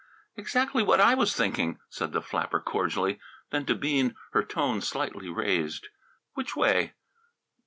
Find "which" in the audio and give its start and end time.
6.33-6.55